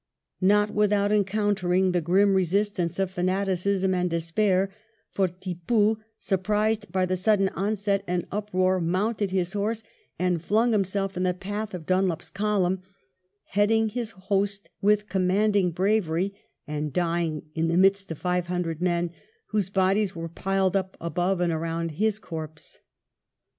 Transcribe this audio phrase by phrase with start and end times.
[0.41, 4.73] Not without encountering the grim resistance of fanaticism and despair,
[5.11, 9.83] for Tippoo, surprised by the sudden onset and uproar, mounted his horse
[10.17, 12.81] and flung himself in the path of Dunlop's column,
[13.49, 16.33] heading his host with commanding bravery
[16.65, 19.11] and dying in the midst of five hundred men,
[19.49, 22.79] whose bodies were piled up above and around his corpse.